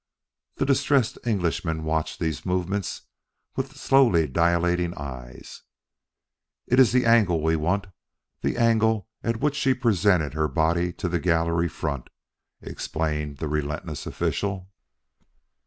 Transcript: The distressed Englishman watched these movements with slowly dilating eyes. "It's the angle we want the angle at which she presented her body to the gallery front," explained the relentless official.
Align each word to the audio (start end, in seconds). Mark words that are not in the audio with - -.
The 0.55 0.65
distressed 0.65 1.19
Englishman 1.27 1.83
watched 1.83 2.19
these 2.19 2.43
movements 2.43 3.03
with 3.55 3.77
slowly 3.77 4.25
dilating 4.25 4.95
eyes. 4.95 5.61
"It's 6.65 6.91
the 6.91 7.05
angle 7.05 7.43
we 7.43 7.55
want 7.55 7.85
the 8.41 8.57
angle 8.57 9.09
at 9.23 9.41
which 9.41 9.55
she 9.55 9.75
presented 9.75 10.33
her 10.33 10.47
body 10.47 10.91
to 10.93 11.07
the 11.07 11.19
gallery 11.19 11.69
front," 11.69 12.09
explained 12.63 13.37
the 13.37 13.47
relentless 13.47 14.07
official. 14.07 14.71